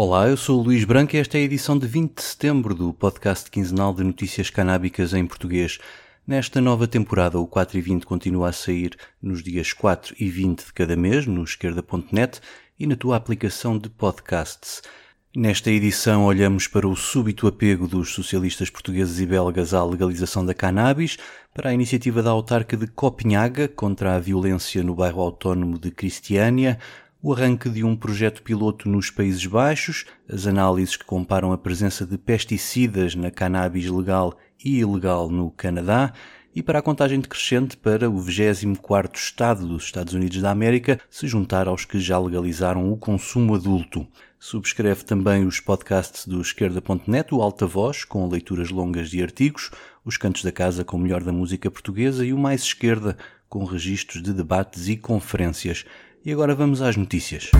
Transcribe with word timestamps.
Olá, 0.00 0.28
eu 0.28 0.36
sou 0.36 0.60
o 0.60 0.62
Luís 0.62 0.84
Branco 0.84 1.16
e 1.16 1.18
esta 1.18 1.36
é 1.36 1.40
a 1.40 1.44
edição 1.44 1.76
de 1.76 1.84
20 1.84 2.14
de 2.14 2.22
setembro 2.22 2.72
do 2.72 2.92
podcast 2.92 3.50
quinzenal 3.50 3.92
de 3.92 4.04
notícias 4.04 4.48
canábicas 4.48 5.12
em 5.12 5.26
português. 5.26 5.80
Nesta 6.24 6.60
nova 6.60 6.86
temporada, 6.86 7.36
o 7.36 7.48
4 7.48 7.76
e 7.76 7.80
20 7.80 8.06
continua 8.06 8.50
a 8.50 8.52
sair 8.52 8.96
nos 9.20 9.42
dias 9.42 9.72
4 9.72 10.14
e 10.16 10.30
20 10.30 10.66
de 10.66 10.72
cada 10.72 10.94
mês 10.94 11.26
no 11.26 11.42
esquerda.net 11.42 12.40
e 12.78 12.86
na 12.86 12.94
tua 12.94 13.16
aplicação 13.16 13.76
de 13.76 13.88
podcasts. 13.88 14.82
Nesta 15.36 15.68
edição 15.68 16.26
olhamos 16.26 16.68
para 16.68 16.86
o 16.86 16.94
súbito 16.94 17.48
apego 17.48 17.88
dos 17.88 18.14
socialistas 18.14 18.70
portugueses 18.70 19.18
e 19.18 19.26
belgas 19.26 19.74
à 19.74 19.84
legalização 19.84 20.46
da 20.46 20.54
cannabis, 20.54 21.18
para 21.52 21.70
a 21.70 21.74
iniciativa 21.74 22.22
da 22.22 22.30
autarca 22.30 22.76
de 22.76 22.86
Copenhaga 22.86 23.66
contra 23.66 24.14
a 24.14 24.20
violência 24.20 24.80
no 24.80 24.94
bairro 24.94 25.20
autónomo 25.20 25.76
de 25.76 25.90
Cristiânia, 25.90 26.78
o 27.20 27.32
arranque 27.32 27.68
de 27.68 27.82
um 27.82 27.96
projeto 27.96 28.42
piloto 28.42 28.88
nos 28.88 29.10
Países 29.10 29.44
Baixos, 29.44 30.04
as 30.28 30.46
análises 30.46 30.96
que 30.96 31.04
comparam 31.04 31.52
a 31.52 31.58
presença 31.58 32.06
de 32.06 32.16
pesticidas 32.16 33.14
na 33.16 33.30
cannabis 33.30 33.90
legal 33.90 34.38
e 34.64 34.78
ilegal 34.78 35.28
no 35.28 35.50
Canadá, 35.50 36.12
e 36.54 36.62
para 36.62 36.78
a 36.78 36.82
contagem 36.82 37.20
decrescente 37.20 37.76
para 37.76 38.08
o 38.08 38.14
24º 38.14 39.16
Estado 39.16 39.66
dos 39.66 39.84
Estados 39.84 40.14
Unidos 40.14 40.40
da 40.40 40.50
América 40.50 41.00
se 41.10 41.26
juntar 41.26 41.68
aos 41.68 41.84
que 41.84 42.00
já 42.00 42.18
legalizaram 42.18 42.92
o 42.92 42.96
consumo 42.96 43.54
adulto. 43.54 44.06
Subscreve 44.38 45.04
também 45.04 45.44
os 45.44 45.60
podcasts 45.60 46.26
do 46.26 46.40
esquerda.net, 46.40 47.34
o 47.34 47.42
Alta 47.42 47.66
Voz, 47.66 48.04
com 48.04 48.28
leituras 48.28 48.70
longas 48.70 49.10
de 49.10 49.22
artigos, 49.22 49.70
os 50.04 50.16
Cantos 50.16 50.44
da 50.44 50.52
Casa 50.52 50.84
com 50.84 50.96
o 50.96 51.00
melhor 51.00 51.22
da 51.22 51.32
música 51.32 51.70
portuguesa 51.70 52.24
e 52.24 52.32
o 52.32 52.38
Mais 52.38 52.62
Esquerda, 52.62 53.16
com 53.48 53.64
registros 53.64 54.22
de 54.22 54.32
debates 54.32 54.88
e 54.88 54.96
conferências. 54.96 55.84
E 56.28 56.32
agora 56.32 56.54
vamos 56.54 56.82
às 56.82 56.94
notícias. 56.94 57.50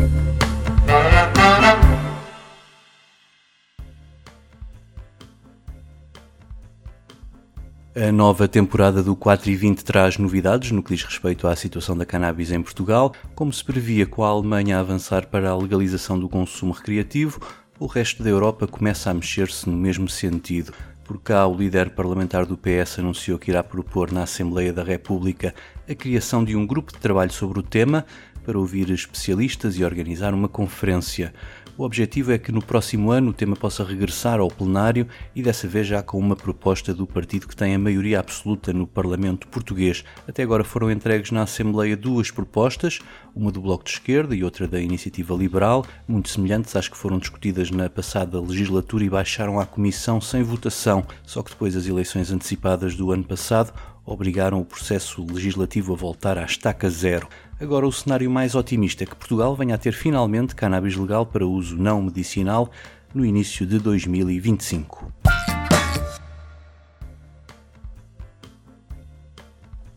A 7.96 8.12
nova 8.12 8.46
temporada 8.46 9.02
do 9.02 9.16
4 9.16 9.50
e 9.50 9.56
20 9.56 9.82
traz 9.82 10.18
novidades 10.18 10.70
no 10.70 10.82
que 10.82 10.94
diz 10.94 11.02
respeito 11.02 11.48
à 11.48 11.56
situação 11.56 11.96
da 11.96 12.04
cannabis 12.04 12.52
em 12.52 12.60
Portugal. 12.60 13.14
Como 13.34 13.50
se 13.50 13.64
previa 13.64 14.04
com 14.04 14.22
a 14.22 14.28
Alemanha 14.28 14.76
a 14.76 14.80
avançar 14.80 15.28
para 15.28 15.48
a 15.48 15.56
legalização 15.56 16.20
do 16.20 16.28
consumo 16.28 16.72
recreativo, 16.72 17.40
o 17.80 17.86
resto 17.86 18.22
da 18.22 18.28
Europa 18.28 18.66
começa 18.66 19.10
a 19.10 19.14
mexer-se 19.14 19.66
no 19.66 19.78
mesmo 19.78 20.10
sentido. 20.10 20.74
Por 21.04 21.18
cá, 21.22 21.46
o 21.46 21.56
líder 21.56 21.88
parlamentar 21.88 22.44
do 22.44 22.54
PS 22.54 22.98
anunciou 22.98 23.38
que 23.38 23.50
irá 23.50 23.62
propor 23.62 24.12
na 24.12 24.24
Assembleia 24.24 24.74
da 24.74 24.84
República 24.84 25.54
a 25.88 25.94
criação 25.94 26.44
de 26.44 26.54
um 26.54 26.66
grupo 26.66 26.92
de 26.92 26.98
trabalho 26.98 27.32
sobre 27.32 27.60
o 27.60 27.62
tema, 27.62 28.04
para 28.48 28.58
ouvir 28.58 28.88
especialistas 28.88 29.76
e 29.76 29.84
organizar 29.84 30.32
uma 30.32 30.48
conferência. 30.48 31.34
O 31.76 31.84
objetivo 31.84 32.32
é 32.32 32.38
que 32.38 32.50
no 32.50 32.64
próximo 32.64 33.10
ano 33.10 33.28
o 33.28 33.34
tema 33.34 33.54
possa 33.54 33.84
regressar 33.84 34.40
ao 34.40 34.48
plenário 34.48 35.06
e 35.36 35.42
dessa 35.42 35.68
vez 35.68 35.86
já 35.86 36.02
com 36.02 36.18
uma 36.18 36.34
proposta 36.34 36.94
do 36.94 37.06
partido 37.06 37.46
que 37.46 37.54
tem 37.54 37.74
a 37.74 37.78
maioria 37.78 38.18
absoluta 38.18 38.72
no 38.72 38.86
Parlamento 38.86 39.46
português. 39.48 40.02
Até 40.26 40.42
agora 40.42 40.64
foram 40.64 40.90
entregues 40.90 41.30
na 41.30 41.42
Assembleia 41.42 41.94
duas 41.94 42.30
propostas, 42.30 43.00
uma 43.36 43.52
do 43.52 43.60
Bloco 43.60 43.84
de 43.84 43.90
Esquerda 43.90 44.34
e 44.34 44.42
outra 44.42 44.66
da 44.66 44.80
Iniciativa 44.80 45.34
Liberal, 45.34 45.84
muito 46.08 46.30
semelhantes 46.30 46.74
às 46.74 46.88
que 46.88 46.96
foram 46.96 47.18
discutidas 47.18 47.70
na 47.70 47.90
passada 47.90 48.40
legislatura 48.40 49.04
e 49.04 49.10
baixaram 49.10 49.60
à 49.60 49.66
Comissão 49.66 50.22
sem 50.22 50.42
votação, 50.42 51.06
só 51.22 51.42
que 51.42 51.50
depois 51.50 51.74
das 51.74 51.86
eleições 51.86 52.32
antecipadas 52.32 52.94
do 52.94 53.12
ano 53.12 53.24
passado 53.24 53.74
obrigaram 54.06 54.58
o 54.58 54.64
processo 54.64 55.22
legislativo 55.30 55.92
a 55.92 55.96
voltar 55.96 56.38
à 56.38 56.44
estaca 56.44 56.88
zero. 56.88 57.28
Agora, 57.60 57.88
o 57.88 57.92
cenário 57.92 58.30
mais 58.30 58.54
otimista 58.54 59.02
é 59.02 59.06
que 59.06 59.16
Portugal 59.16 59.56
venha 59.56 59.74
a 59.74 59.78
ter 59.78 59.92
finalmente 59.92 60.54
cannabis 60.54 60.94
legal 60.94 61.26
para 61.26 61.44
uso 61.44 61.76
não 61.76 62.00
medicinal 62.00 62.70
no 63.12 63.26
início 63.26 63.66
de 63.66 63.80
2025. 63.80 65.12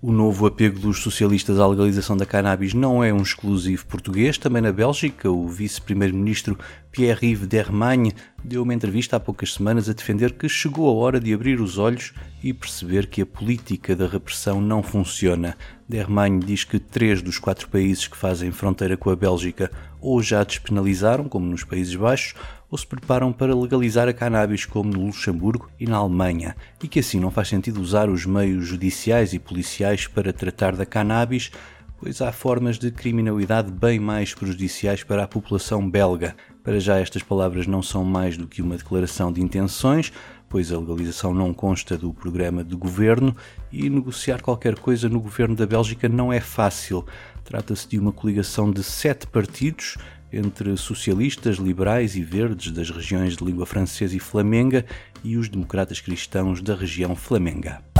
O 0.01 0.11
novo 0.11 0.47
apego 0.47 0.79
dos 0.79 1.03
socialistas 1.03 1.59
à 1.59 1.67
legalização 1.67 2.17
da 2.17 2.25
cannabis 2.25 2.73
não 2.73 3.03
é 3.03 3.13
um 3.13 3.21
exclusivo 3.21 3.85
português. 3.85 4.35
Também 4.39 4.63
na 4.63 4.71
Bélgica, 4.71 5.29
o 5.29 5.47
vice-primeiro-ministro 5.47 6.57
Pierre-Yves 6.91 7.45
Dermagne 7.45 8.15
deu 8.43 8.63
uma 8.63 8.73
entrevista 8.73 9.15
há 9.15 9.19
poucas 9.19 9.53
semanas 9.53 9.89
a 9.89 9.93
defender 9.93 10.33
que 10.33 10.49
chegou 10.49 10.89
a 10.89 10.93
hora 10.93 11.19
de 11.19 11.33
abrir 11.33 11.61
os 11.61 11.77
olhos 11.77 12.13
e 12.43 12.53
perceber 12.53 13.07
que 13.07 13.21
a 13.21 13.25
política 13.25 13.95
da 13.95 14.07
repressão 14.07 14.59
não 14.59 14.81
funciona. 14.81 15.55
Dermagne 15.87 16.39
diz 16.39 16.63
que 16.63 16.79
três 16.79 17.21
dos 17.21 17.37
quatro 17.37 17.69
países 17.69 18.07
que 18.07 18.17
fazem 18.17 18.51
fronteira 18.51 18.97
com 18.97 19.09
a 19.09 19.15
Bélgica 19.15 19.71
ou 19.99 20.21
já 20.21 20.43
despenalizaram, 20.43 21.25
como 21.25 21.45
nos 21.45 21.63
Países 21.63 21.95
Baixos, 21.95 22.33
ou 22.69 22.77
se 22.77 22.87
preparam 22.87 23.33
para 23.33 23.55
legalizar 23.55 24.07
a 24.07 24.13
cannabis, 24.13 24.65
como 24.65 24.91
no 24.91 25.05
Luxemburgo 25.05 25.69
e 25.79 25.85
na 25.85 25.97
Alemanha, 25.97 26.55
e 26.81 26.87
que 26.87 27.01
assim 27.01 27.19
não 27.19 27.29
faz 27.29 27.49
sentido 27.49 27.81
usar 27.81 28.09
os 28.09 28.25
meios 28.25 28.65
judiciais 28.65 29.33
e 29.33 29.39
policiais 29.39 30.07
para 30.07 30.31
tratar 30.31 30.75
da 30.75 30.85
cannabis, 30.85 31.51
pois 32.01 32.19
há 32.19 32.31
formas 32.31 32.79
de 32.79 32.89
criminalidade 32.89 33.71
bem 33.71 33.99
mais 33.99 34.33
prejudiciais 34.33 35.03
para 35.03 35.23
a 35.23 35.27
população 35.27 35.87
belga. 35.87 36.35
Para 36.63 36.79
já, 36.79 36.97
estas 36.97 37.21
palavras 37.21 37.67
não 37.67 37.83
são 37.83 38.03
mais 38.03 38.35
do 38.35 38.47
que 38.47 38.59
uma 38.59 38.75
declaração 38.75 39.31
de 39.31 39.39
intenções, 39.39 40.11
pois 40.49 40.71
a 40.71 40.79
legalização 40.79 41.31
não 41.31 41.53
consta 41.53 41.95
do 41.95 42.11
programa 42.11 42.63
de 42.63 42.75
governo 42.75 43.35
e 43.71 43.87
negociar 43.87 44.41
qualquer 44.41 44.79
coisa 44.79 45.07
no 45.07 45.21
governo 45.21 45.55
da 45.55 45.67
Bélgica 45.67 46.09
não 46.09 46.33
é 46.33 46.39
fácil. 46.39 47.05
Trata-se 47.43 47.87
de 47.87 47.99
uma 47.99 48.11
coligação 48.11 48.71
de 48.71 48.83
sete 48.83 49.27
partidos 49.27 49.95
entre 50.33 50.75
socialistas, 50.77 51.57
liberais 51.57 52.15
e 52.15 52.23
verdes 52.23 52.71
das 52.71 52.89
regiões 52.89 53.37
de 53.37 53.45
língua 53.45 53.67
francesa 53.67 54.15
e 54.15 54.19
flamenga 54.19 54.85
e 55.23 55.37
os 55.37 55.47
democratas 55.49 56.01
cristãos 56.01 56.61
da 56.61 56.73
região 56.73 57.15
flamenga. 57.15 57.90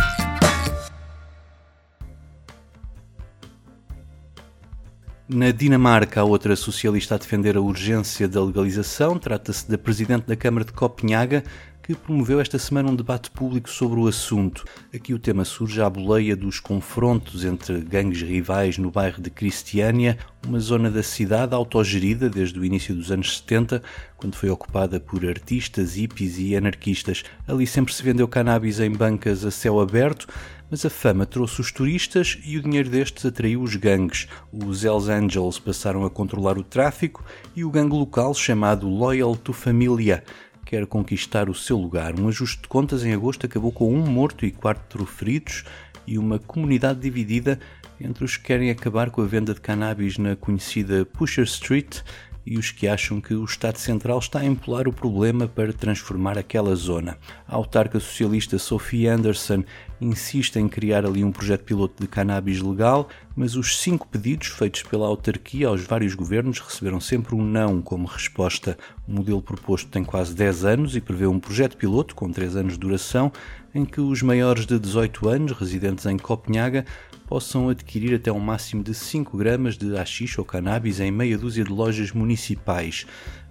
Na 5.34 5.50
Dinamarca, 5.50 6.20
há 6.20 6.24
outra 6.26 6.58
socialista 6.58 7.16
a 7.16 7.18
defender 7.18 7.56
a 7.56 7.62
urgência 7.62 8.28
da 8.28 8.44
legalização. 8.44 9.18
Trata-se 9.18 9.70
da 9.70 9.78
presidente 9.78 10.26
da 10.28 10.36
Câmara 10.36 10.66
de 10.66 10.74
Copenhaga, 10.74 11.42
que 11.84 11.96
promoveu 11.96 12.40
esta 12.40 12.60
semana 12.60 12.92
um 12.92 12.96
debate 12.96 13.32
público 13.32 13.70
sobre 13.70 14.00
o 14.00 14.08
assunto. 14.08 14.64
Aqui 14.94 15.14
o 15.14 15.20
tema 15.20 15.44
surge 15.44 15.82
à 15.82 15.90
boleia 15.90 16.36
dos 16.36 16.60
confrontos 16.60 17.44
entre 17.44 17.82
gangues 17.82 18.22
rivais 18.22 18.78
no 18.78 18.92
bairro 18.92 19.22
de 19.22 19.32
Cristiânia, 19.32 20.18
uma 20.48 20.60
zona 20.60 20.92
da 20.92 21.02
cidade 21.02 21.56
autogerida 21.56 22.30
desde 22.30 22.60
o 22.60 22.66
início 22.66 22.94
dos 22.94 23.12
anos 23.12 23.38
70, 23.38 23.82
quando 24.16 24.36
foi 24.36 24.50
ocupada 24.50 25.00
por 25.00 25.26
artistas, 25.26 25.96
hippies 25.96 26.38
e 26.38 26.56
anarquistas. 26.56 27.24
Ali 27.48 27.66
sempre 27.66 27.94
se 27.94 28.04
vendeu 28.04 28.28
cannabis 28.28 28.80
em 28.80 28.92
bancas 28.92 29.44
a 29.44 29.50
céu 29.50 29.80
aberto, 29.80 30.28
mas 30.70 30.86
a 30.86 30.90
fama 30.90 31.26
trouxe 31.26 31.60
os 31.60 31.72
turistas 31.72 32.38
e 32.46 32.58
o 32.58 32.62
dinheiro 32.62 32.90
destes 32.90 33.26
atraiu 33.26 33.62
os 33.62 33.76
gangues. 33.76 34.28
Os 34.54 34.84
Hells 34.84 35.12
Angels 35.12 35.60
passaram 35.60 36.06
a 36.06 36.10
controlar 36.10 36.58
o 36.58 36.64
tráfico 36.64 37.26
e 37.56 37.66
o 37.66 37.72
gangue 37.72 37.96
local 37.96 38.34
chamado 38.34 38.88
Loyal 38.88 39.36
to 39.36 39.52
Familia 39.52 40.24
quer 40.72 40.88
conquistar 40.88 41.50
o 41.50 41.54
seu 41.54 41.78
lugar. 41.78 42.18
Um 42.18 42.30
ajuste 42.30 42.62
de 42.62 42.70
contas 42.70 43.04
em 43.04 43.14
agosto 43.14 43.46
acabou 43.46 43.74
com 43.74 43.94
um 43.94 44.08
morto 44.08 44.46
e 44.46 44.52
quatro 44.52 45.06
feridos 45.06 45.66
e 46.08 46.18
uma 46.18 46.40
comunidade 46.40 47.02
dividida 47.02 47.60
entre 48.00 48.24
os 48.24 48.38
que 48.38 48.46
querem 48.46 48.72
acabar 48.72 49.12
com 49.12 49.22
a 49.22 49.26
venda 49.26 49.54
de 49.54 49.60
cannabis 49.60 50.18
na 50.18 50.34
conhecida 50.34 51.06
Pusher 51.06 51.44
Street 51.44 52.00
e 52.46 52.58
os 52.58 52.72
que 52.72 52.88
acham 52.88 53.22
que 53.22 53.34
o 53.34 53.46
Estado 53.46 53.78
Central 53.78 54.20
está 54.20 54.40
a 54.40 54.46
empolar 54.46 54.88
o 54.88 54.94
problema 54.94 55.48
para 55.48 55.74
transformar 55.74 56.38
aquela 56.38 56.76
zona. 56.76 57.18
A 57.48 57.56
autarca 57.56 58.00
socialista 58.00 58.58
Sophie 58.58 59.08
Anderson 59.08 59.64
insiste 60.00 60.58
em 60.58 60.68
criar 60.68 61.06
ali 61.06 61.24
um 61.24 61.32
projeto 61.32 61.64
piloto 61.64 62.02
de 62.02 62.08
cannabis 62.08 62.60
legal, 62.60 63.08
mas 63.36 63.56
os 63.56 63.78
cinco 63.80 64.08
pedidos 64.08 64.48
feitos 64.48 64.82
pela 64.84 65.06
autarquia 65.06 65.68
aos 65.68 65.84
vários 65.84 66.16
governos 66.16 66.60
receberam 66.60 67.00
sempre 67.00 67.36
um 67.36 67.44
não 67.44 67.82
como 67.82 68.08
resposta. 68.08 68.78
O 69.08 69.12
modelo 69.12 69.42
proposto 69.42 69.90
tem 69.90 70.04
quase 70.04 70.34
10 70.34 70.66
anos 70.66 70.96
e 70.96 71.02
prevê 71.02 71.28
um 71.28 71.40
projeto 71.40 71.78
piloto 71.78 72.16
com 72.16 72.32
3 72.32 72.56
anos 72.56 72.74
de 72.74 72.80
duração 72.80 73.32
em 73.74 73.86
que 73.86 74.02
os 74.02 74.22
maiores 74.22 74.66
de 74.66 74.78
18 74.78 75.30
anos, 75.30 75.52
residentes 75.54 76.06
em 76.06 76.18
Copenhaga, 76.18 76.86
possam 77.32 77.70
adquirir 77.70 78.14
até 78.14 78.30
um 78.30 78.42
máximo 78.42 78.84
de 78.84 78.94
5 78.94 79.38
gramas 79.38 79.78
de 79.78 79.96
haxixe 79.96 80.38
ou 80.38 80.44
cannabis 80.44 81.00
em 81.00 81.10
meia 81.10 81.38
dúzia 81.38 81.64
de 81.64 81.72
lojas 81.72 82.12
municipais. 82.12 83.06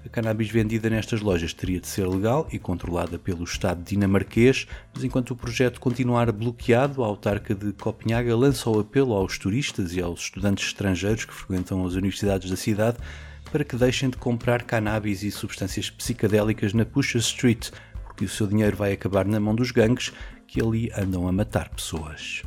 A 0.04 0.08
cannabis 0.10 0.50
vendida 0.50 0.90
nestas 0.90 1.22
lojas 1.22 1.54
teria 1.54 1.80
de 1.80 1.86
ser 1.86 2.06
legal 2.06 2.46
e 2.52 2.58
controlada 2.58 3.18
pelo 3.18 3.42
Estado 3.42 3.82
dinamarquês, 3.82 4.66
mas 4.92 5.02
enquanto 5.02 5.30
o 5.30 5.36
projeto 5.36 5.80
continuar 5.80 6.30
bloqueado, 6.30 7.02
a 7.02 7.06
autarca 7.06 7.54
de 7.54 7.72
Copenhaga 7.72 8.36
lança 8.36 8.68
o 8.68 8.80
apelo 8.80 9.14
aos 9.14 9.38
turistas 9.38 9.96
e 9.96 10.02
aos 10.02 10.24
estudantes 10.24 10.66
estrangeiros 10.66 11.24
que 11.24 11.32
frequentam 11.32 11.82
as 11.86 11.94
universidades 11.94 12.50
da 12.50 12.58
cidade 12.58 12.98
para 13.50 13.64
que 13.64 13.76
deixem 13.76 14.10
de 14.10 14.18
comprar 14.18 14.62
cannabis 14.64 15.22
e 15.22 15.30
substâncias 15.30 15.88
psicadélicas 15.88 16.74
na 16.74 16.84
Pusher 16.84 17.22
Street, 17.22 17.70
porque 18.04 18.26
o 18.26 18.28
seu 18.28 18.46
dinheiro 18.46 18.76
vai 18.76 18.92
acabar 18.92 19.24
na 19.24 19.40
mão 19.40 19.54
dos 19.54 19.70
gangues 19.70 20.12
que 20.46 20.60
ali 20.60 20.92
andam 20.94 21.26
a 21.26 21.32
matar 21.32 21.70
pessoas. 21.70 22.42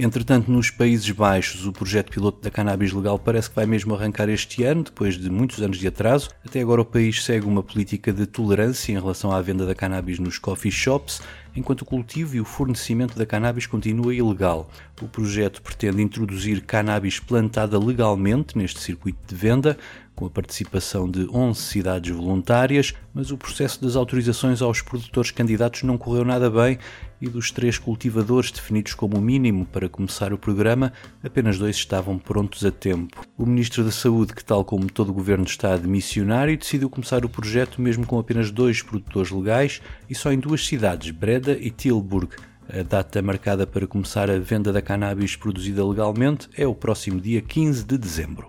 Entretanto, 0.00 0.48
nos 0.48 0.70
Países 0.70 1.10
Baixos, 1.10 1.66
o 1.66 1.72
projeto 1.72 2.12
piloto 2.12 2.40
da 2.40 2.52
cannabis 2.52 2.92
legal 2.92 3.18
parece 3.18 3.50
que 3.50 3.56
vai 3.56 3.66
mesmo 3.66 3.96
arrancar 3.96 4.28
este 4.28 4.62
ano, 4.62 4.84
depois 4.84 5.18
de 5.18 5.28
muitos 5.28 5.60
anos 5.60 5.76
de 5.76 5.88
atraso. 5.88 6.30
Até 6.46 6.60
agora, 6.60 6.82
o 6.82 6.84
país 6.84 7.24
segue 7.24 7.44
uma 7.44 7.64
política 7.64 8.12
de 8.12 8.24
tolerância 8.24 8.92
em 8.92 8.94
relação 8.94 9.32
à 9.32 9.42
venda 9.42 9.66
da 9.66 9.74
cannabis 9.74 10.20
nos 10.20 10.38
coffee 10.38 10.70
shops, 10.70 11.20
enquanto 11.56 11.80
o 11.82 11.84
cultivo 11.84 12.36
e 12.36 12.40
o 12.40 12.44
fornecimento 12.44 13.18
da 13.18 13.26
cannabis 13.26 13.66
continua 13.66 14.14
ilegal. 14.14 14.70
O 15.02 15.08
projeto 15.08 15.60
pretende 15.60 16.00
introduzir 16.00 16.60
cannabis 16.60 17.18
plantada 17.18 17.76
legalmente 17.76 18.56
neste 18.56 18.78
circuito 18.78 19.18
de 19.26 19.34
venda, 19.34 19.76
com 20.18 20.26
a 20.26 20.30
participação 20.30 21.08
de 21.08 21.28
11 21.32 21.60
cidades 21.60 22.10
voluntárias, 22.10 22.92
mas 23.14 23.30
o 23.30 23.38
processo 23.38 23.80
das 23.80 23.94
autorizações 23.94 24.60
aos 24.60 24.82
produtores 24.82 25.30
candidatos 25.30 25.84
não 25.84 25.96
correu 25.96 26.24
nada 26.24 26.50
bem 26.50 26.76
e 27.20 27.28
dos 27.28 27.52
três 27.52 27.78
cultivadores 27.78 28.50
definidos 28.50 28.94
como 28.94 29.20
mínimo 29.20 29.64
para 29.64 29.88
começar 29.88 30.32
o 30.32 30.38
programa, 30.38 30.92
apenas 31.22 31.56
dois 31.56 31.76
estavam 31.76 32.18
prontos 32.18 32.64
a 32.64 32.72
tempo. 32.72 33.24
O 33.36 33.46
Ministro 33.46 33.84
da 33.84 33.92
Saúde, 33.92 34.34
que 34.34 34.44
tal 34.44 34.64
como 34.64 34.90
todo 34.90 35.10
o 35.10 35.14
governo 35.14 35.44
está 35.44 35.76
de 35.76 35.86
missionário, 35.86 36.58
decidiu 36.58 36.90
começar 36.90 37.24
o 37.24 37.28
projeto 37.28 37.80
mesmo 37.80 38.04
com 38.04 38.18
apenas 38.18 38.50
dois 38.50 38.82
produtores 38.82 39.30
legais 39.30 39.80
e 40.10 40.16
só 40.16 40.32
em 40.32 40.40
duas 40.40 40.66
cidades, 40.66 41.12
Breda 41.12 41.52
e 41.52 41.70
Tilburg. 41.70 42.34
A 42.68 42.82
data 42.82 43.22
marcada 43.22 43.68
para 43.68 43.86
começar 43.86 44.28
a 44.28 44.38
venda 44.40 44.72
da 44.72 44.82
cannabis 44.82 45.36
produzida 45.36 45.86
legalmente 45.86 46.48
é 46.56 46.66
o 46.66 46.74
próximo 46.74 47.20
dia 47.20 47.40
15 47.40 47.84
de 47.84 47.96
dezembro. 47.96 48.48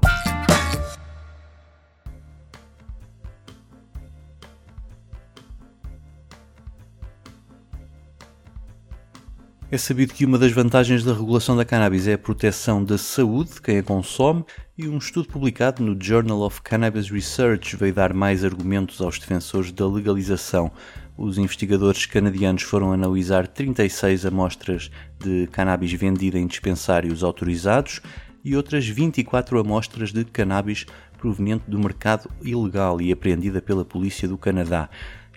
É 9.72 9.78
sabido 9.78 10.16
que 10.16 10.26
uma 10.26 10.40
das 10.40 10.52
vantagens 10.52 11.04
da 11.04 11.14
regulação 11.14 11.56
da 11.56 11.64
cannabis 11.64 12.08
é 12.08 12.14
a 12.14 12.18
proteção 12.18 12.84
da 12.84 12.98
saúde 12.98 13.54
de 13.54 13.62
quem 13.62 13.78
a 13.78 13.84
consome 13.84 14.44
e 14.76 14.88
um 14.88 14.98
estudo 14.98 15.28
publicado 15.28 15.84
no 15.84 15.96
Journal 16.04 16.42
of 16.42 16.64
Cannabis 16.64 17.12
Research 17.12 17.76
veio 17.76 17.94
dar 17.94 18.12
mais 18.12 18.44
argumentos 18.44 19.00
aos 19.00 19.20
defensores 19.20 19.72
da 19.72 19.88
legalização. 19.88 20.72
Os 21.16 21.38
investigadores 21.38 22.08
canadianos 22.08 22.64
foram 22.64 22.92
analisar 22.92 23.46
36 23.46 24.26
amostras 24.26 24.90
de 25.20 25.46
cannabis 25.52 25.94
vendida 25.94 26.40
em 26.40 26.48
dispensários 26.48 27.24
autorizados 27.24 28.02
e 28.44 28.56
outras 28.56 28.88
24 28.88 29.60
amostras 29.60 30.12
de 30.12 30.26
cannabis 30.26 30.88
proveniente 31.20 31.66
do 31.68 31.78
mercado 31.78 32.28
ilegal 32.42 33.00
e 33.00 33.12
apreendida 33.12 33.62
pela 33.62 33.86
polícia 33.86 34.28
do 34.28 34.36
Canadá. 34.38 34.90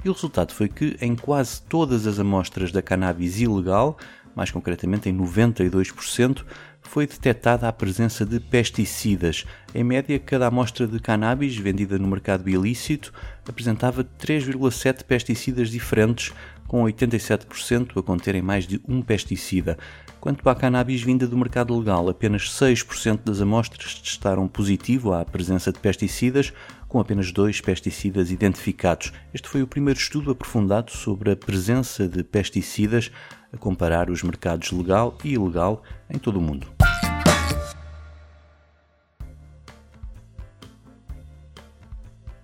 E 0.04 0.08
o 0.08 0.12
resultado 0.12 0.52
foi 0.52 0.68
que, 0.68 0.96
em 1.00 1.14
quase 1.14 1.62
todas 1.62 2.08
as 2.08 2.18
amostras 2.18 2.72
da 2.72 2.82
cannabis 2.82 3.40
ilegal, 3.40 3.96
mais 4.34 4.50
concretamente 4.50 5.08
em 5.08 5.16
92%, 5.16 6.44
foi 6.82 7.06
detectada 7.06 7.68
a 7.68 7.72
presença 7.72 8.26
de 8.26 8.40
pesticidas. 8.40 9.44
Em 9.74 9.84
média, 9.84 10.18
cada 10.18 10.46
amostra 10.46 10.86
de 10.86 10.98
cannabis 10.98 11.56
vendida 11.56 11.98
no 11.98 12.08
mercado 12.08 12.48
ilícito 12.48 13.12
apresentava 13.46 14.04
3,7 14.04 15.04
pesticidas 15.04 15.70
diferentes, 15.70 16.32
com 16.66 16.84
87% 16.84 17.98
a 17.98 18.02
conterem 18.02 18.40
mais 18.40 18.66
de 18.66 18.80
um 18.88 19.02
pesticida. 19.02 19.76
Quanto 20.20 20.48
à 20.48 20.54
cannabis 20.54 21.02
vinda 21.02 21.26
do 21.26 21.36
mercado 21.36 21.76
legal, 21.76 22.08
apenas 22.08 22.48
6% 22.50 23.20
das 23.24 23.40
amostras 23.40 23.94
testaram 23.96 24.46
positivo 24.46 25.12
à 25.12 25.24
presença 25.24 25.72
de 25.72 25.80
pesticidas, 25.80 26.52
com 26.88 27.00
apenas 27.00 27.32
dois 27.32 27.60
pesticidas 27.60 28.30
identificados. 28.30 29.12
Este 29.34 29.48
foi 29.48 29.62
o 29.62 29.66
primeiro 29.66 29.98
estudo 29.98 30.30
aprofundado 30.30 30.92
sobre 30.92 31.32
a 31.32 31.36
presença 31.36 32.06
de 32.06 32.22
pesticidas 32.22 33.10
a 33.52 33.56
comparar 33.56 34.10
os 34.10 34.22
mercados 34.22 34.70
legal 34.70 35.18
e 35.24 35.32
ilegal 35.32 35.82
em 36.08 36.18
todo 36.18 36.38
o 36.38 36.42
mundo. 36.42 36.81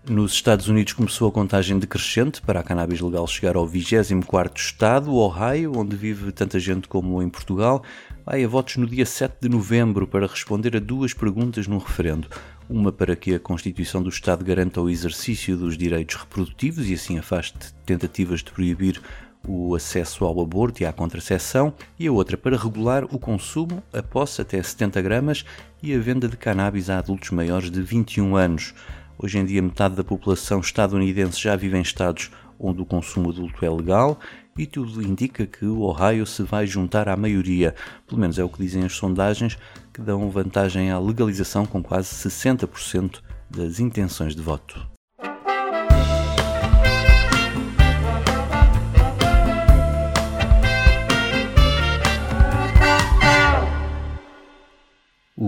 Nos 0.08 0.32
Estados 0.32 0.69
Unidos 0.69 0.94
começou 0.94 1.28
a 1.28 1.32
contagem 1.32 1.78
decrescente 1.78 2.40
para 2.40 2.60
a 2.60 2.62
cannabis 2.62 2.99
legal 2.99 3.26
chegar 3.26 3.56
ao 3.56 3.69
24º 3.69 4.56
estado, 4.56 5.14
Ohio, 5.14 5.76
onde 5.76 5.94
vive 5.94 6.32
tanta 6.32 6.58
gente 6.58 6.88
como 6.88 7.22
em 7.22 7.28
Portugal, 7.28 7.82
vai 8.25 8.43
a 8.43 8.49
votos 8.49 8.76
no 8.76 8.87
dia 8.87 9.05
7 9.05 9.37
de 9.43 9.50
novembro 9.50 10.06
para 10.06 10.26
responder 10.26 10.75
a 10.75 10.81
duas 10.81 11.12
perguntas 11.12 11.66
num 11.66 11.76
referendo. 11.76 12.26
Uma 12.70 12.90
para 12.90 13.14
que 13.14 13.34
a 13.34 13.38
Constituição 13.38 14.02
do 14.02 14.08
Estado 14.08 14.43
garanta 14.43 14.81
o 14.81 14.88
exercício 14.88 15.58
dos 15.58 15.76
direitos 15.76 16.16
reprodutivos 16.16 16.88
e 16.88 16.94
assim 16.94 17.19
afaste 17.19 17.75
tentativas 17.84 18.43
de 18.43 18.50
proibir 18.50 19.02
o 19.46 19.75
acesso 19.75 20.25
ao 20.25 20.40
aborto 20.40 20.82
e 20.82 20.87
à 20.87 20.93
contracepção, 20.93 21.75
e 21.99 22.06
a 22.06 22.12
outra 22.12 22.38
para 22.38 22.56
regular 22.56 23.04
o 23.04 23.19
consumo, 23.19 23.82
a 23.93 24.02
posse 24.02 24.40
até 24.40 24.62
70 24.62 25.02
gramas 25.02 25.44
e 25.82 25.94
a 25.94 25.99
venda 25.99 26.26
de 26.26 26.37
cannabis 26.38 26.88
a 26.88 26.99
adultos 26.99 27.31
maiores 27.31 27.70
de 27.70 27.82
21 27.82 28.37
anos. 28.37 28.72
Hoje 29.20 29.37
em 29.37 29.44
dia, 29.44 29.61
metade 29.61 29.97
da 29.97 30.05
população 30.05 30.61
estadunidense 30.61 31.41
já 31.41 31.56
vive 31.56 31.76
em 31.76 31.82
estados 31.82 32.31
onde 32.56 32.81
o 32.81 32.87
consumo 32.87 33.31
adulto 33.31 33.65
é 33.65 33.69
legal 33.69 34.20
e 34.56 34.65
tudo 34.65 35.03
indica 35.03 35.44
que 35.44 35.65
o 35.65 35.81
Ohio 35.81 36.25
se 36.25 36.44
vai 36.44 36.69
juntar 36.69 37.09
à 37.09 37.17
maioria, 37.17 37.75
pelo 38.06 38.20
menos 38.20 38.38
é 38.38 38.44
o 38.44 38.49
que 38.49 38.62
dizem 38.62 38.85
as 38.85 38.93
sondagens, 38.93 39.59
que 39.93 40.00
dão 40.00 40.31
vantagem 40.31 40.93
à 40.93 41.00
legalização 41.00 41.67
com 41.67 41.82
quase 41.82 42.15
60% 42.29 43.20
das 43.50 43.81
intenções 43.81 44.37
de 44.37 44.43
voto. 44.43 44.98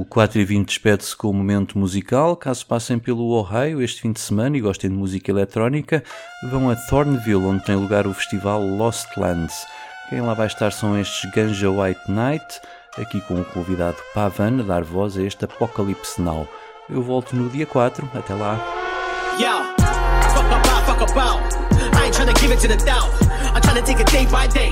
O 0.00 0.04
4 0.06 0.40
e 0.40 0.44
20 0.46 0.66
despede-se 0.66 1.14
com 1.14 1.28
o 1.28 1.34
momento 1.34 1.78
musical. 1.78 2.34
Caso 2.34 2.64
passem 2.64 2.98
pelo 2.98 3.32
Ohio 3.32 3.82
este 3.82 4.00
fim 4.00 4.12
de 4.12 4.20
semana 4.20 4.56
e 4.56 4.60
gostem 4.62 4.88
de 4.88 4.96
música 4.96 5.30
eletrónica, 5.30 6.02
vão 6.50 6.70
a 6.70 6.74
Thornville, 6.74 7.44
onde 7.44 7.66
tem 7.66 7.76
lugar 7.76 8.06
o 8.06 8.14
festival 8.14 8.62
Lost 8.62 9.14
Lands. 9.18 9.66
Quem 10.08 10.22
lá 10.22 10.32
vai 10.32 10.46
estar 10.46 10.72
são 10.72 10.98
estes 10.98 11.30
Ganja 11.32 11.70
White 11.70 12.00
Night, 12.10 12.46
aqui 12.96 13.20
com 13.20 13.42
o 13.42 13.44
convidado 13.44 13.98
Pavan 14.14 14.60
a 14.60 14.62
dar 14.62 14.84
voz 14.84 15.18
a 15.18 15.22
este 15.22 15.44
Apocalipse 15.44 16.18
Now. 16.18 16.48
Eu 16.88 17.02
volto 17.02 17.36
no 17.36 17.50
dia 17.50 17.66
4, 17.66 18.10
até 18.14 18.32
lá. 18.32 18.58
Yeah, 19.38 19.76
fuck 20.32 20.46
about, 20.46 20.86
fuck 20.86 21.12
about. 21.12 21.60
I 21.94 22.06
ain't 22.06 22.40
give 22.40 22.50
it 22.50 22.60
to 22.62 22.68
the 22.68 22.82
doubt. 22.86 23.10
I'm 23.54 23.84
take 23.84 24.00
it 24.00 24.10
day 24.10 24.24
by 24.26 24.46
day. 24.46 24.70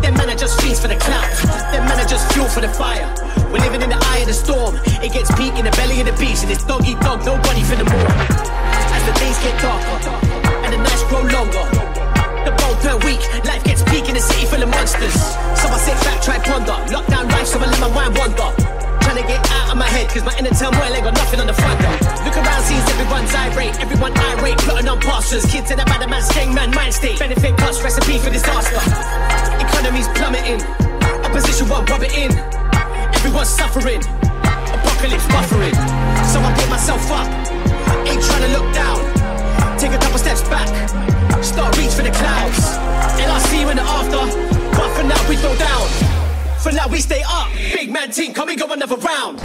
Them 0.00 0.14
men 0.14 0.30
are 0.30 0.36
just 0.36 0.60
fiends 0.60 0.80
for 0.80 0.88
the 0.88 0.96
clout. 0.96 1.30
Them 1.70 1.84
men 1.84 2.00
are 2.00 2.08
just 2.08 2.32
fuel 2.32 2.48
for 2.48 2.60
the 2.62 2.68
fire. 2.68 3.29
We're 3.50 3.66
living 3.66 3.82
in 3.82 3.90
the 3.90 3.98
eye 3.98 4.22
of 4.22 4.28
the 4.30 4.34
storm. 4.34 4.78
It 5.02 5.10
gets 5.10 5.26
peak 5.34 5.58
in 5.58 5.66
the 5.66 5.74
belly 5.74 5.98
of 5.98 6.06
the 6.06 6.14
beast, 6.22 6.46
and 6.46 6.52
it's 6.54 6.62
dog 6.62 6.86
eat 6.86 6.98
dog, 7.02 7.26
nobody 7.26 7.66
for 7.66 7.74
the 7.74 7.82
more. 7.82 8.10
As 8.94 9.02
the 9.02 9.14
days 9.18 9.38
get 9.42 9.58
darker 9.58 9.98
and 10.62 10.70
the 10.70 10.78
nights 10.78 11.02
grow 11.10 11.26
longer, 11.26 11.66
the 12.46 12.54
bowl 12.54 12.78
per 12.78 12.94
week, 13.02 13.18
life 13.42 13.66
gets 13.66 13.82
peak 13.90 14.06
in 14.06 14.14
the 14.14 14.22
city 14.22 14.46
full 14.46 14.62
of 14.62 14.70
monsters. 14.70 15.18
So 15.58 15.66
I 15.66 15.78
sit 15.82 15.98
back, 16.06 16.22
try 16.22 16.38
ponder. 16.38 16.78
Lockdown 16.94 17.26
life, 17.34 17.50
so 17.50 17.58
I 17.58 17.66
let 17.66 17.80
my 17.82 17.90
mind 17.90 18.14
wander. 18.14 18.54
Trying 19.02 19.18
to 19.18 19.26
get 19.26 19.42
out 19.50 19.74
of 19.74 19.76
my 19.82 19.90
head, 19.90 20.06
cause 20.14 20.22
my 20.22 20.34
inner 20.38 20.54
turmoil 20.54 20.86
ain't 20.86 21.02
got 21.02 21.18
nothing 21.18 21.40
on 21.42 21.50
the 21.50 21.58
front 21.58 21.74
door. 21.82 21.98
Look 22.22 22.38
around, 22.38 22.62
sees 22.62 22.86
everyone's 22.94 23.34
irate, 23.34 23.74
everyone 23.82 24.14
irate, 24.14 24.58
plotting 24.62 24.86
on 24.86 25.00
pastors. 25.02 25.42
Kids 25.50 25.74
in 25.74 25.78
the 25.82 25.84
bad 25.90 26.06
man, 26.06 26.22
staying 26.22 26.54
man, 26.54 26.70
mind 26.70 26.94
state. 26.94 27.18
Benefit 27.18 27.58
cuts, 27.58 27.82
recipe 27.82 28.18
for 28.22 28.30
disaster. 28.30 28.78
Economy's 29.58 30.06
plummeting, 30.14 30.62
opposition 31.26 31.66
won't 31.66 31.90
rub 31.90 32.06
it 32.06 32.14
in. 32.14 32.59
Everyone's 33.30 33.48
suffering, 33.50 34.02
apocalypse 34.02 35.24
buffering. 35.26 35.74
So 36.26 36.40
I 36.40 36.52
pick 36.58 36.68
myself 36.68 37.08
up, 37.12 37.28
ain't 38.04 38.20
trying 38.24 38.42
to 38.42 38.58
look 38.58 38.74
down. 38.74 38.98
Take 39.78 39.92
a 39.92 39.98
couple 39.98 40.18
steps 40.18 40.42
back, 40.48 40.66
start 41.40 41.78
reach 41.78 41.92
for 41.92 42.02
the 42.02 42.10
clouds. 42.10 42.76
And 43.22 43.30
I'll 43.30 43.38
see 43.38 43.60
you 43.60 43.70
in 43.70 43.76
the 43.76 43.84
after, 43.84 44.26
but 44.76 44.90
for 44.96 45.04
now 45.04 45.28
we 45.28 45.36
go 45.36 45.56
down. 45.56 45.86
For 46.58 46.72
now 46.72 46.88
we 46.88 46.98
stay 46.98 47.22
up. 47.24 47.46
Big 47.54 47.92
man 47.92 48.10
team, 48.10 48.34
can 48.34 48.48
we 48.48 48.56
go 48.56 48.66
another 48.72 48.96
round? 48.96 49.38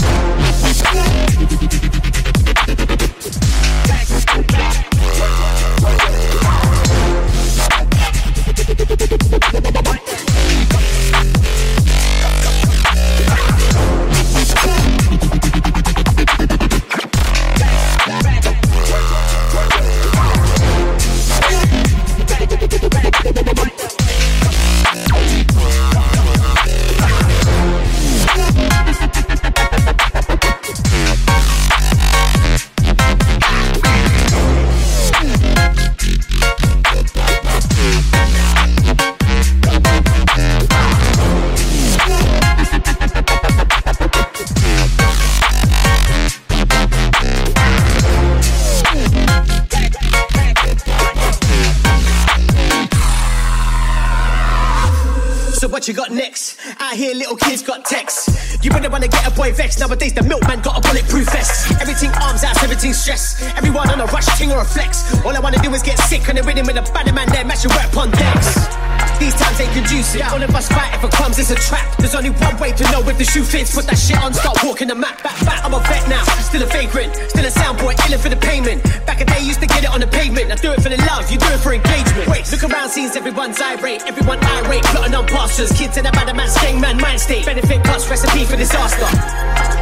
What 55.70 55.88
you 55.88 55.94
got 55.94 56.12
next. 56.12 56.60
I 56.80 56.96
hear 56.96 57.16
little 57.16 57.36
kids 57.36 57.62
got 57.62 57.86
texts. 57.86 58.64
You 58.64 58.72
better 58.72 58.90
wanna 58.90 59.08
get 59.08 59.26
a 59.28 59.32
boy 59.32 59.54
vexed. 59.54 59.80
Nowadays, 59.80 60.14
the 60.14 60.24
milkman 60.24 60.62
got 60.62 60.78
a 60.78 60.82
bulletproof 60.82 61.26
vest. 61.32 61.72
Everything 61.82 62.12
arms 62.22 62.44
out, 62.44 62.62
everything 62.64 62.94
stress. 62.94 63.42
Everyone 63.56 63.90
on 63.90 64.00
a 64.02 64.06
rush, 64.08 64.28
ting 64.38 64.52
or 64.52 64.60
a 64.60 64.66
flex. 64.66 65.14
All 65.26 65.36
I 65.36 65.40
wanna 65.40 65.60
do 65.60 65.74
is 65.74 65.84
get 65.84 65.98
sick 66.00 66.28
on 66.30 66.36
the 66.36 66.44
rhythm 66.44 66.66
with 66.66 66.78
a 66.78 66.94
banner 66.94 67.14
man 67.14 67.28
there, 67.30 67.46
match 67.46 67.64
your 67.64 67.74
work 67.74 67.96
on 67.98 68.12
decks. 68.12 68.95
These 69.20 69.36
times 69.36 69.60
ain't 69.60 69.74
conducive. 69.74 70.22
All 70.32 70.42
of 70.42 70.54
us 70.56 70.68
fight 70.68 70.94
if 70.94 71.04
it 71.04 71.12
comes, 71.12 71.40
it's 71.40 71.52
a 71.52 71.56
trap. 71.56 71.98
There's 71.98 72.16
only 72.16 72.32
one 72.32 72.58
way 72.60 72.72
to 72.72 72.84
know 72.92 73.02
if 73.08 73.18
the 73.18 73.24
shoe 73.24 73.44
fits. 73.44 73.74
Put 73.74 73.86
that 73.88 73.98
shit 73.98 74.18
on, 74.22 74.34
start 74.34 74.58
walking 74.64 74.88
the 74.88 74.96
map. 74.96 75.24
Back, 75.24 75.40
back. 75.46 75.64
I'm 75.66 75.74
a 75.74 75.80
vet 75.80 76.08
now, 76.08 76.24
still 76.44 76.64
a 76.64 76.68
vagrant, 76.68 77.16
still 77.30 77.46
a 77.46 77.52
sound 77.52 77.80
boy, 77.80 77.96
illing 78.06 78.20
for 78.20 78.30
the 78.30 78.38
payment. 78.38 78.84
Back 79.06 79.22
a 79.22 79.26
day, 79.26 79.42
used 79.42 79.62
to 79.62 79.68
get 79.68 79.84
it 79.84 79.90
on 79.90 80.00
the 80.00 80.08
pavement. 80.08 80.52
I 80.52 80.56
do 80.56 80.72
it 80.74 80.82
for 80.82 80.90
the 80.90 80.98
love, 81.10 81.32
you 81.32 81.38
do 81.38 81.48
it 81.48 81.60
for 81.60 81.74
engagement. 81.74 82.28
Wait, 82.28 82.46
look 82.52 82.64
around, 82.64 82.90
scenes, 82.90 83.16
everyone's 83.16 83.60
irate, 83.62 84.04
everyone 84.06 84.40
irate, 84.44 84.84
plotting 84.94 85.16
on 85.16 85.26
pastures. 85.28 85.72
Kids 85.72 85.98
in 85.98 86.06
a 86.06 86.12
bad 86.12 86.36
man, 86.36 86.50
gang 86.62 86.80
man, 86.80 86.98
mind 87.02 87.20
state. 87.20 87.46
Benefit 87.46 87.84
cuts, 87.84 88.10
recipe 88.10 88.46
for 88.46 88.58
disaster. 88.58 89.08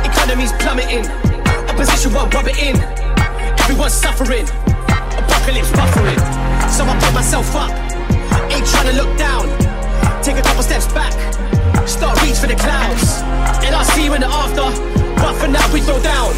Economy's 0.07 0.53
plummeting, 0.63 1.05
opposition 1.67 2.13
won't 2.13 2.33
rub 2.33 2.47
it 2.47 2.57
in. 2.61 2.77
Everyone's 3.65 3.93
suffering, 3.93 4.47
apocalypse 5.19 5.71
buffering. 5.75 6.21
So 6.71 6.85
I 6.85 6.95
pull 6.99 7.13
myself 7.13 7.55
up, 7.55 7.71
ain't 8.63 8.72
trying 8.72 8.96
to 8.96 9.03
look 9.03 9.17
down. 9.17 9.43
Take 10.24 10.38
a 10.38 10.41
couple 10.41 10.63
steps 10.63 10.88
back, 10.93 11.12
start 11.88 12.22
reach 12.24 12.38
for 12.38 12.48
the 12.48 12.55
clouds. 12.55 13.22
And 13.65 13.75
I'll 13.75 13.84
see 13.84 14.05
you 14.05 14.13
in 14.13 14.22
the 14.22 14.27
after, 14.27 14.67
but 15.22 15.34
for 15.36 15.48
now 15.48 15.65
we 15.74 15.82
throw 15.82 16.01
down. 16.01 16.34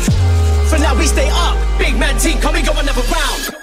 For 0.69 0.79
now 0.79 0.97
we 0.97 1.05
stay 1.05 1.29
up, 1.29 1.55
big 1.77 1.97
man 1.97 2.17
team, 2.17 2.39
come 2.39 2.53
we 2.53 2.63
go 2.63 2.73
another 2.73 3.03
round. 3.13 3.54